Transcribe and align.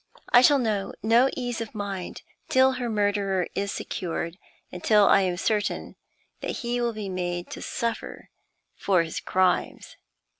I 0.29 0.41
shall 0.41 0.57
know 0.57 0.93
no 1.03 1.29
ease 1.37 1.61
of 1.61 1.75
mind 1.75 2.23
till 2.49 2.71
her 2.71 2.89
murderer 2.89 3.45
is 3.53 3.71
secured, 3.71 4.39
and 4.71 4.83
till 4.83 5.03
I 5.05 5.21
am 5.21 5.37
certain 5.37 5.95
that 6.39 6.65
he 6.65 6.81
will 6.81 6.93
be 6.93 7.07
made 7.07 7.51
to 7.51 7.61
suffer 7.61 8.31
for 8.75 9.03
his 9.03 9.19
crimes. 9.19 9.97